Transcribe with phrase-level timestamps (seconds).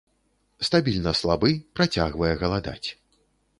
[0.67, 2.87] Стабільна слабы, працягвае галадаць.